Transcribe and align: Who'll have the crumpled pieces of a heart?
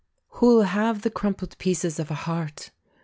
Who'll 0.29 0.63
have 0.63 1.03
the 1.03 1.11
crumpled 1.11 1.55
pieces 1.59 1.99
of 1.99 2.09
a 2.09 2.15
heart? 2.15 2.71